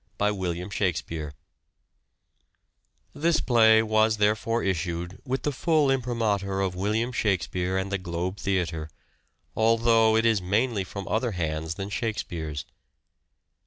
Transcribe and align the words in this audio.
By 0.17 0.31
William 0.31 0.71
Shakspere..." 0.71 1.35
This 3.13 3.39
play 3.39 3.83
was 3.83 4.17
therefore 4.17 4.63
issued 4.63 5.21
with 5.27 5.43
the 5.43 5.51
full 5.51 5.91
imprimatur 5.91 6.59
of 6.59 6.73
William 6.73 7.11
Shakspere 7.11 7.77
and 7.77 7.91
the 7.91 7.99
Globe 7.99 8.37
Theatre, 8.37 8.89
although 9.55 10.15
it 10.17 10.25
is 10.25 10.41
mainly 10.41 10.83
from 10.83 11.07
other 11.07 11.33
hands 11.33 11.75
than 11.75 11.91
Shakespeare's. 11.91 12.65